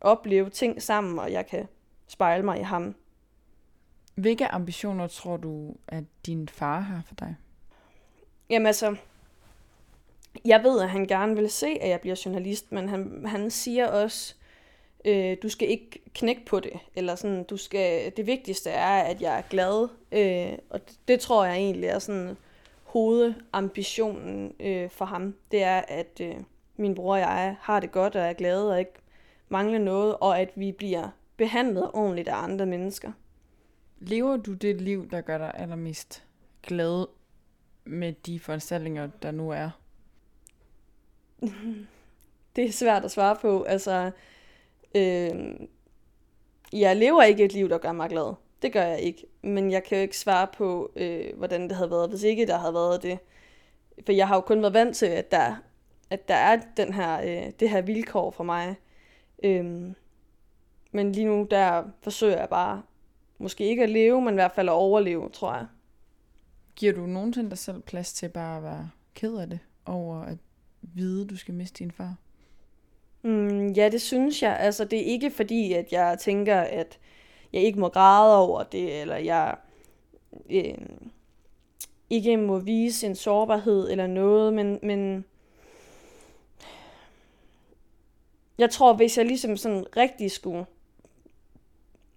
[0.00, 1.68] opleve ting sammen, og jeg kan
[2.06, 2.94] spejle mig i ham.
[4.14, 7.36] Hvilke ambitioner tror du, at din far har for dig?
[8.50, 8.96] Jamen altså,
[10.44, 13.88] jeg ved, at han gerne vil se, at jeg bliver journalist, men han, han siger
[13.88, 14.34] også,
[15.04, 19.22] øh, du skal ikke knække på det, eller sådan, du skal, det vigtigste er, at
[19.22, 22.36] jeg er glad, øh, og det, det tror jeg egentlig er sådan
[22.82, 26.34] hovedambitionen øh, for ham, det er, at øh,
[26.76, 28.92] min bror og jeg har det godt og er glade og ikke
[29.48, 33.12] mangler noget, og at vi bliver behandlet ordentligt af andre mennesker.
[33.98, 36.24] Lever du det liv, der gør dig allermest
[36.62, 37.06] glad
[37.84, 39.70] med de foranstaltninger, der nu er?
[42.56, 43.62] det er svært at svare på.
[43.62, 44.10] Altså,
[44.94, 45.50] øh,
[46.72, 48.34] jeg lever ikke et liv, der gør mig glad.
[48.62, 49.26] Det gør jeg ikke.
[49.42, 52.58] Men jeg kan jo ikke svare på, øh, hvordan det havde været, hvis ikke der
[52.58, 53.18] havde været det.
[54.06, 55.56] For jeg har jo kun været vant til, at der,
[56.10, 58.76] at der er den her, øh, det her vilkår for mig.
[59.42, 59.92] Øh,
[60.92, 62.82] men lige nu, der forsøger jeg bare,
[63.38, 65.66] måske ikke at leve, men i hvert fald at overleve, tror jeg.
[66.76, 70.38] Giver du nogensinde dig selv plads til bare at være ked af det, over at
[70.82, 72.14] vide, du skal miste din far?
[73.22, 74.56] Mm, ja, det synes jeg.
[74.60, 76.98] Altså, det er ikke fordi, at jeg tænker, at
[77.52, 79.56] jeg ikke må græde over det, eller jeg
[80.50, 80.74] øh,
[82.10, 85.24] ikke må vise en sårbarhed eller noget, men, men
[88.58, 90.66] jeg tror, hvis jeg ligesom sådan rigtig skulle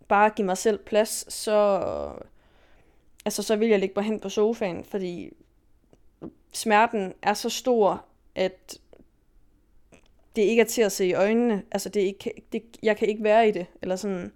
[0.08, 1.80] bare give mig selv plads, så,
[3.26, 5.34] altså, så vil jeg ligge mig hen på sofaen, fordi
[6.52, 8.78] smerten er så stor, at
[10.36, 11.64] det ikke er til at se i øjnene.
[11.72, 13.66] Altså, det er ikke, det, jeg kan ikke være i det.
[13.82, 14.32] Eller sådan.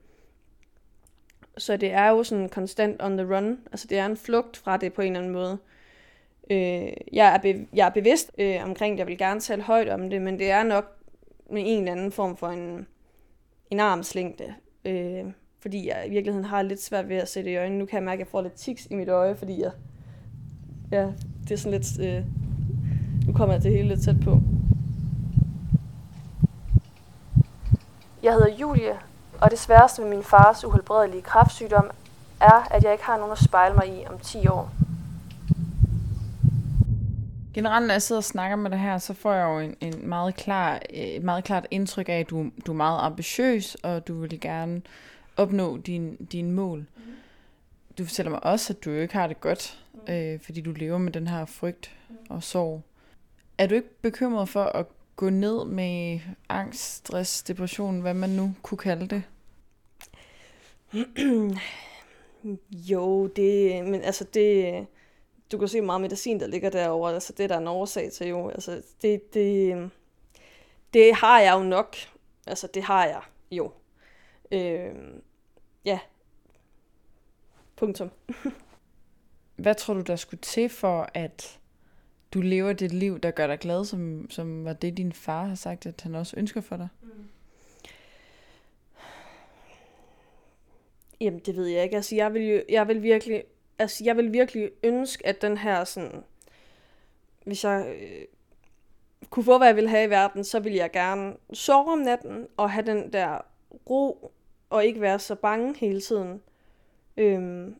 [1.58, 3.60] Så det er jo sådan konstant on the run.
[3.72, 5.58] Altså, det er en flugt fra det på en eller anden måde.
[6.52, 9.00] Øh, jeg, er be, jeg er bevidst øh, omkring det.
[9.00, 10.98] Jeg vil gerne tale højt om det, men det er nok
[11.50, 12.88] med en eller anden form for en,
[13.72, 14.54] en armslængde.
[14.86, 15.26] Øh,
[15.60, 17.80] fordi jeg i virkeligheden har lidt svært ved at sætte i øjnene.
[17.80, 19.72] Nu kan jeg mærke, at jeg får lidt tiks i mit øje, fordi jeg,
[20.92, 21.12] ja,
[21.44, 22.00] det er sådan lidt...
[22.00, 22.24] Øh,
[23.28, 24.40] nu kommer jeg det hele lidt tæt på.
[28.24, 29.00] Jeg hedder Julie,
[29.42, 31.90] og det sværeste med min fars uhelbredelige kræftsygdom
[32.42, 34.72] er, at jeg ikke har nogen at spejle mig i om 10 år.
[37.54, 40.10] Generelt, når jeg sidder og snakker med det her, så får jeg jo en, en
[40.10, 44.22] meget klar, et meget klart indtryk af, at du, du er meget ambitiøs, og du
[44.22, 44.82] vil gerne
[45.38, 46.80] opnå din, din mål.
[46.80, 47.02] Mm.
[47.98, 50.14] Du fortæller mig også, at du ikke har det godt, mm.
[50.14, 52.16] øh, fordi du lever med den her frygt mm.
[52.30, 52.84] og sorg.
[53.58, 54.86] Er du ikke bekymret for at
[55.18, 59.24] gå ned med angst, stress, depression, hvad man nu kunne kalde det?
[62.92, 64.88] jo, det, men altså det,
[65.52, 68.28] du kan se meget medicin, der ligger derovre, altså det der er en årsag til
[68.28, 69.92] jo, altså det, det,
[70.94, 71.96] det har jeg jo nok,
[72.48, 73.72] altså det har jeg jo.
[74.52, 74.96] Øh,
[75.86, 76.00] ja,
[77.76, 78.12] punktum.
[79.56, 81.57] Hvad tror du, der skulle til for, at
[82.34, 85.56] du lever det liv, der gør dig glad, som, som var det, din far har
[85.56, 86.88] sagt, at han også ønsker for dig?
[87.02, 87.10] Mm.
[91.22, 91.96] Jamen, det ved jeg ikke.
[91.96, 93.44] Altså, jeg vil, jo, jeg vil virkelig,
[93.80, 96.24] altså, jeg vil virkelig ønske, at den her sådan,
[97.46, 98.26] hvis jeg øh,
[99.30, 102.48] kunne få, hvad jeg ville have i verden, så ville jeg gerne sove om natten
[102.58, 103.42] og have den der
[103.90, 104.32] ro
[104.70, 106.42] og ikke være så bange hele tiden.
[107.18, 107.76] Øhm,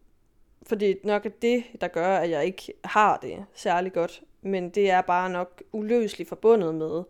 [0.64, 4.70] for det er nok det, der gør, at jeg ikke har det særlig godt men
[4.70, 7.04] det er bare nok uløseligt forbundet med,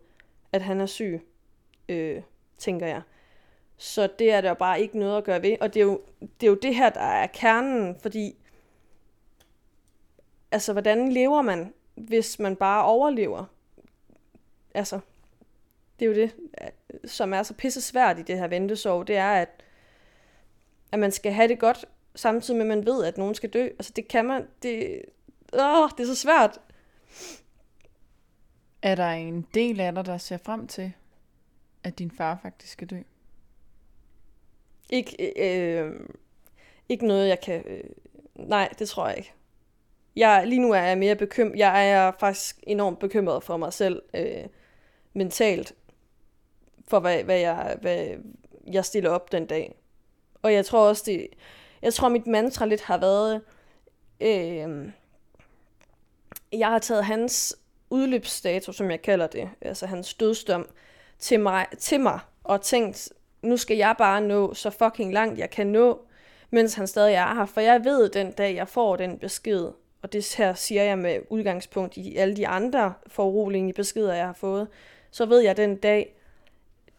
[0.52, 1.20] at han er syg,
[1.88, 2.22] øh,
[2.58, 3.02] tænker jeg.
[3.76, 5.56] Så det er der bare ikke noget at gøre ved.
[5.60, 8.36] Og det er, jo, det er jo det her, der er kernen, fordi
[10.50, 13.44] altså, hvordan lever man, hvis man bare overlever?
[14.74, 15.00] Altså,
[15.98, 16.34] det er jo det,
[17.04, 19.62] som er så pisse svært i det her ventesorg, det er, at,
[20.92, 23.64] at man skal have det godt, samtidig med, at man ved, at nogen skal dø.
[23.64, 25.02] Altså, det kan man, det,
[25.52, 26.60] åh, det er så svært.
[28.82, 30.92] Er der en del af dig, der ser frem til,
[31.84, 33.00] at din far faktisk skal dø?
[34.90, 35.92] Ikke, øh,
[36.88, 37.64] ikke noget, jeg kan...
[37.66, 37.84] Øh,
[38.34, 39.32] nej, det tror jeg ikke.
[40.16, 41.58] Jeg, lige nu er jeg mere bekymret.
[41.58, 44.44] Jeg er faktisk enormt bekymret for mig selv øh,
[45.12, 45.74] mentalt.
[46.88, 48.08] For hvad, hvad, jeg, hvad
[48.72, 49.74] jeg stiller op den dag.
[50.42, 51.26] Og jeg tror også, det...
[51.82, 53.42] Jeg tror, mit mantra lidt har været...
[54.20, 54.90] Øh,
[56.52, 57.56] jeg har taget hans
[57.90, 60.68] udløbsdato, som jeg kalder det, altså hans dødsdom,
[61.18, 63.08] til mig, til mig og tænkt,
[63.42, 66.00] nu skal jeg bare nå så fucking langt, jeg kan nå,
[66.50, 67.46] mens han stadig er her.
[67.46, 69.70] For jeg ved den dag, jeg får den besked,
[70.02, 74.32] og det her siger jeg med udgangspunkt i alle de andre foruroligende beskeder, jeg har
[74.32, 74.68] fået,
[75.10, 76.14] så ved jeg den dag,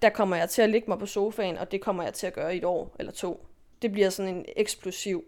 [0.01, 2.33] der kommer jeg til at ligge mig på sofaen, og det kommer jeg til at
[2.33, 3.45] gøre i et år eller to.
[3.81, 5.23] Det bliver sådan en eksplosiv,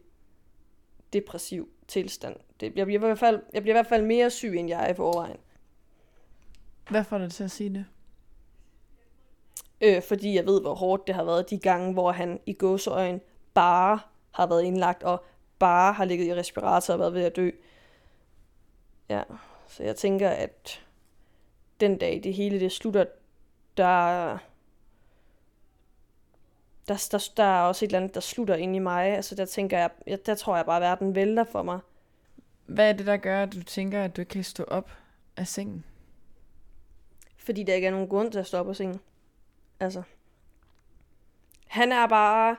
[1.13, 2.36] depressiv tilstand.
[2.60, 4.86] Det, jeg, bliver i hvert fald, jeg bliver i hvert fald mere syg, end jeg
[4.86, 5.38] er i forvejen.
[6.89, 7.86] Hvad får dig til at sige det?
[9.82, 13.21] Øh, fordi jeg ved, hvor hårdt det har været de gange, hvor han i gåseøjen
[13.54, 13.99] bare
[14.32, 15.23] har været indlagt, og
[15.60, 17.49] bare har ligget i respirator og været ved at dø.
[19.10, 19.23] Ja,
[19.67, 20.86] så jeg tænker, at
[21.80, 23.06] den dag det hele det slutter,
[23.77, 24.38] der,
[26.88, 29.06] der, der, der er også et eller andet, der slutter ind i mig.
[29.15, 31.80] Altså der tænker jeg, jeg der tror jeg bare, at verden vælter for mig.
[32.65, 34.91] Hvad er det, der gør, at du tænker, at du ikke kan stå op
[35.38, 35.86] af sengen?
[37.38, 39.00] Fordi der ikke er nogen grund til at stå op af sengen.
[39.80, 40.04] Altså.
[41.67, 42.56] Han er bare...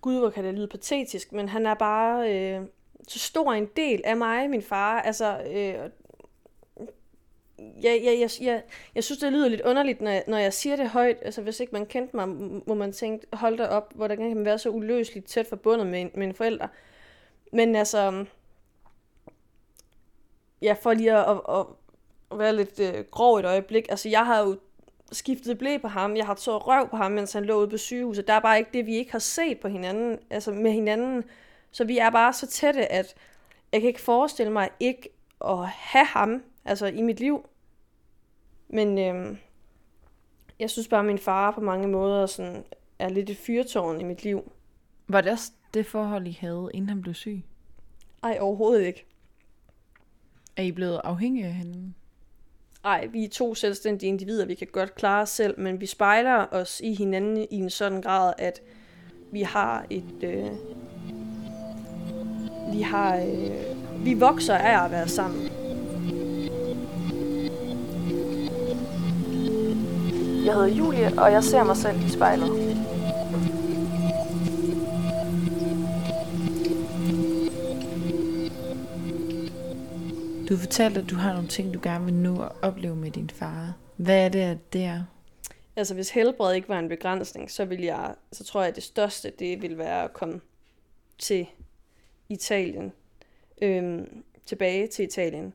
[0.00, 2.66] Gud, hvor kan det lyde patetisk, men han er bare øh,
[3.08, 5.00] så stor en del af mig, min far.
[5.00, 5.90] Altså, øh,
[7.82, 8.62] jeg, jeg, jeg, jeg,
[8.94, 11.16] jeg synes, det lyder lidt underligt, når jeg, når jeg siger det højt.
[11.22, 12.28] Altså, hvis ikke man kendte mig,
[12.66, 16.06] må man tænke, hold da op, hvordan kan man være så uløseligt tæt forbundet med,
[16.14, 16.68] med en forælder.
[17.52, 18.24] Men altså,
[20.62, 21.66] ja, for lige at, at, at,
[22.32, 24.58] at være lidt øh, grov et øjeblik, altså jeg har jo
[25.12, 27.76] skiftet blæ på ham, jeg har taget røv på ham, mens han lå ude på
[27.76, 28.26] sygehuset.
[28.26, 31.24] Der er bare ikke det, vi ikke har set på hinanden, altså med hinanden.
[31.70, 33.14] Så vi er bare så tætte, at
[33.72, 35.08] jeg kan ikke forestille mig ikke
[35.44, 37.46] at have ham altså i mit liv.
[38.68, 39.38] Men øhm,
[40.58, 42.64] jeg synes bare, at min far på mange måder sådan,
[42.98, 44.52] er lidt et fyrtårn i mit liv.
[45.08, 47.42] Var det også det forhold, I havde, inden han blev syg?
[48.22, 49.06] Ej, overhovedet ikke.
[50.56, 51.92] Er I blevet afhængige af hende?
[52.84, 56.46] Ej, vi er to selvstændige individer, vi kan godt klare os selv, men vi spejler
[56.50, 58.62] os i hinanden i en sådan grad, at
[59.32, 60.22] vi har et...
[60.22, 60.50] Øh,
[62.72, 63.16] vi har...
[63.16, 65.48] Øh, vi vokser af at være sammen.
[70.48, 72.48] Jeg hedder Julie, og jeg ser mig selv i spejlet.
[80.48, 83.30] Du fortalte, at du har nogle ting, du gerne vil nå at opleve med din
[83.30, 83.74] far.
[83.96, 85.02] Hvad er det, at det er?
[85.76, 88.82] Altså, hvis helbred ikke var en begrænsning, så, vil jeg, så tror jeg, at det
[88.82, 90.40] største, det vil være at komme
[91.18, 91.46] til
[92.28, 92.92] Italien.
[93.62, 95.54] Øhm, tilbage til Italien.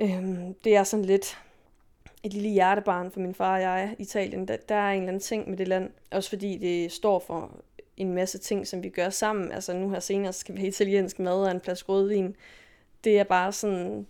[0.00, 1.38] Øhm, det er sådan lidt
[2.22, 3.96] et lille hjertebarn for min far og jeg.
[3.98, 5.90] Italien, der, der er en eller anden ting med det land.
[6.10, 7.60] Også fordi det står for
[7.96, 9.52] en masse ting, som vi gør sammen.
[9.52, 12.36] Altså nu her senere skal vi have italiensk mad og en plads rødvin
[13.04, 14.06] det er bare sådan,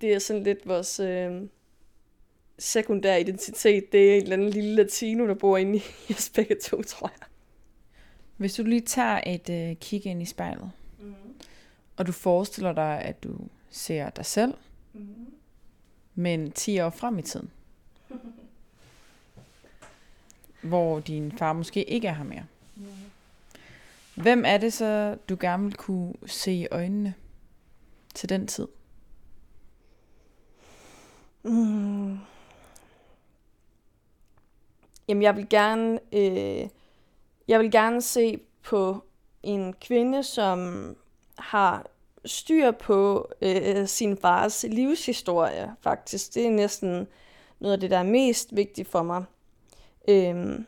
[0.00, 1.42] det er sådan lidt vores øh,
[2.58, 3.92] sekundære identitet.
[3.92, 5.82] Det er en eller anden lille latino, der bor inde i
[6.14, 7.26] os begge to, tror jeg.
[8.36, 11.14] Hvis du lige tager et øh, kig ind i spejlet, mm.
[11.96, 13.38] og du forestiller dig, at du
[13.70, 14.54] ser dig selv,
[14.92, 15.32] mm
[16.18, 17.50] men 10 år frem i tiden,
[20.62, 22.44] hvor din far måske ikke er her mere.
[24.14, 27.14] Hvem er det så, du gerne vil kunne se i øjnene?
[28.18, 28.68] til den tid?
[31.42, 32.18] Mm.
[35.08, 36.68] Jamen, jeg vil gerne, øh,
[37.48, 39.04] jeg vil gerne se på
[39.42, 40.96] en kvinde, som
[41.38, 41.86] har
[42.24, 46.34] styr på øh, sin fars livshistorie, faktisk.
[46.34, 47.06] Det er næsten
[47.60, 49.24] noget af det, der er mest vigtigt for mig.
[50.08, 50.66] Øhm,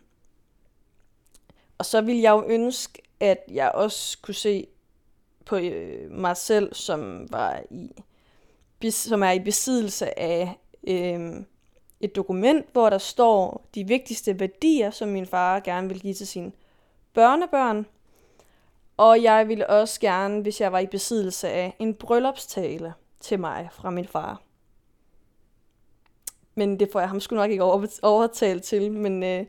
[1.79, 4.67] og så vil jeg jo ønske, at jeg også kunne se
[5.45, 7.91] på øh, mig selv, som var i
[8.91, 10.59] som er i besiddelse af
[10.89, 11.33] øh,
[12.01, 16.27] et dokument, hvor der står de vigtigste værdier, som min far gerne vil give til
[16.27, 16.53] sine
[17.15, 17.87] børnebørn.
[19.01, 23.69] Og jeg ville også gerne, hvis jeg var i besiddelse af en bryllupstale til mig
[23.73, 24.43] fra min far.
[26.55, 27.65] Men det får jeg ham sgu nok ikke
[28.03, 29.47] overtalt til, men øh,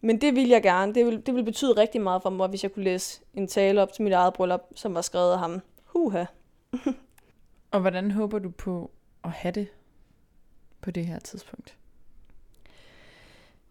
[0.00, 0.94] men det vil jeg gerne.
[0.94, 3.82] Det vil, det vil betyde rigtig meget for mig, hvis jeg kunne læse en tale
[3.82, 5.60] op til mit eget bryllup, som var skrevet af ham.
[5.84, 6.24] Huha.
[7.72, 8.90] og hvordan håber du på
[9.24, 9.68] at have det
[10.80, 11.76] på det her tidspunkt?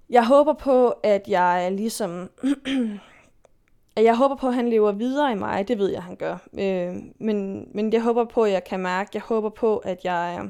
[0.10, 2.30] Jeg håber på, at jeg ligesom...
[3.96, 5.68] at jeg håber på, at han lever videre i mig.
[5.68, 6.38] Det ved jeg, han gør.
[6.54, 9.10] Øh, men, men jeg håber på, at jeg kan mærke.
[9.14, 10.50] Jeg håber på, at jeg øh,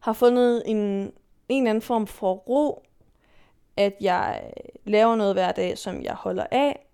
[0.00, 1.12] har fundet en, en
[1.48, 2.82] eller anden form for ro
[3.76, 6.86] at jeg øh, laver noget hver dag, som jeg holder af,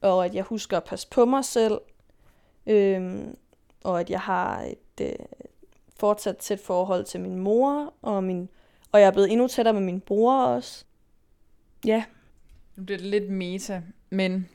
[0.00, 1.80] og at jeg husker at passe på mig selv,
[2.68, 3.26] Øh,
[3.84, 5.26] og at jeg har et øh,
[6.00, 8.48] fortsat tæt forhold til min mor, og, min,
[8.92, 10.84] og jeg er blevet endnu tættere med min bror også.
[11.86, 12.04] Ja.
[12.78, 14.48] Nu bliver det lidt meta, men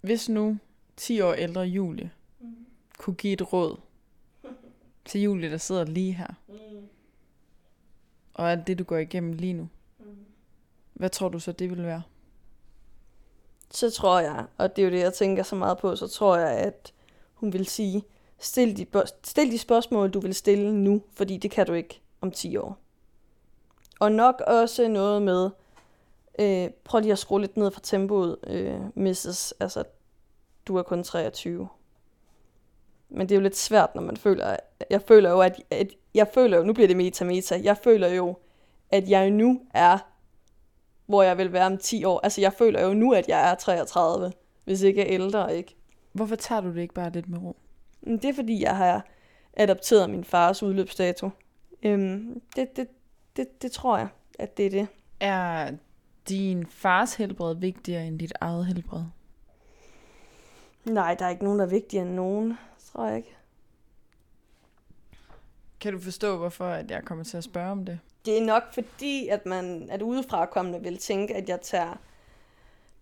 [0.00, 0.58] hvis nu
[0.96, 2.10] 10 år ældre Julie
[2.40, 2.66] mm.
[2.98, 3.80] kunne give et råd
[5.04, 6.88] til Julie, der sidder lige her, mm
[8.34, 9.68] og alt det, du går igennem lige nu,
[9.98, 10.06] mm.
[10.92, 12.02] hvad tror du så, det vil være?
[13.70, 16.36] Så tror jeg, og det er jo det, jeg tænker så meget på, så tror
[16.36, 16.92] jeg, at
[17.34, 18.04] hun vil sige,
[18.38, 18.86] stil de,
[19.24, 22.78] stil de spørgsmål, du vil stille nu, fordi det kan du ikke om 10 år.
[24.00, 25.50] Og nok også noget med,
[26.38, 29.52] øh, prøv lige at skrue lidt ned fra tempoet, øh, Mrs.
[29.60, 29.84] Altså,
[30.66, 31.68] du er kun 23.
[33.08, 34.56] Men det er jo lidt svært, når man føler,
[34.90, 38.36] jeg føler jo, at, at jeg føler jo, nu bliver det meta-meta, jeg føler jo,
[38.90, 39.98] at jeg nu er,
[41.06, 42.20] hvor jeg vil være om 10 år.
[42.22, 44.32] Altså jeg føler jo nu, at jeg er 33,
[44.64, 45.76] hvis ikke jeg er ældre, ikke?
[46.12, 47.56] Hvorfor tager du det ikke bare lidt med ro?
[48.04, 49.06] Det er fordi, jeg har
[49.52, 51.30] adopteret min fars udløbsdato.
[51.82, 52.88] Øhm, det, det,
[53.36, 54.08] det, det tror jeg,
[54.38, 54.86] at det er det.
[55.20, 55.72] Er
[56.28, 59.04] din fars helbred vigtigere end dit eget helbred?
[60.84, 62.58] Nej, der er ikke nogen, der er vigtigere end nogen,
[62.92, 63.36] tror jeg ikke.
[65.80, 67.98] Kan du forstå, hvorfor at jeg kommer til at spørge om det?
[68.24, 71.94] Det er nok fordi, at man at udefra kommende vil tænke, at jeg tager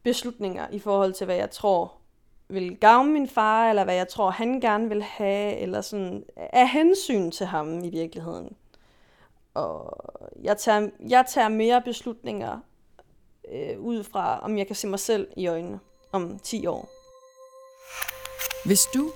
[0.02, 1.92] beslutninger i forhold til, hvad jeg tror
[2.48, 6.68] vil gavne min far, eller hvad jeg tror, han gerne vil have, eller sådan af
[6.70, 8.56] hensyn til ham i virkeligheden.
[9.54, 9.98] Og
[10.42, 12.58] jeg tager, jeg tager mere beslutninger
[13.52, 15.80] øh, ud fra, om jeg kan se mig selv i øjnene
[16.12, 16.88] om 10 år.
[18.64, 19.12] Hvis du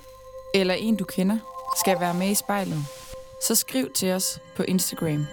[0.53, 1.37] eller en du kender
[1.77, 2.79] skal være med i spejlet,
[3.41, 5.25] så skriv til os på Instagram.